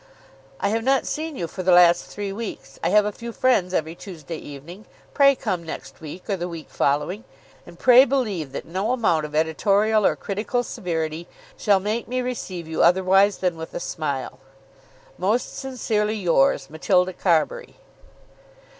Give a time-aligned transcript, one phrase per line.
[0.59, 2.79] I have not seen you for the last three weeks.
[2.83, 6.71] I have a few friends every Tuesday evening; pray come next week or the week
[6.71, 7.23] following.
[7.67, 12.67] And pray believe that no amount of editorial or critical severity shall make me receive
[12.67, 14.39] you otherwise than with a smile.
[15.19, 17.75] Most sincerely yours, MATILDA CARBURY.